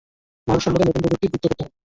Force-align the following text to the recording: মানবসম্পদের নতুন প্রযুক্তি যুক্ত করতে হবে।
মানবসম্পদের 0.47 0.87
নতুন 0.87 1.01
প্রযুক্তি 1.03 1.27
যুক্ত 1.27 1.45
করতে 1.45 1.63
হবে। 1.63 1.73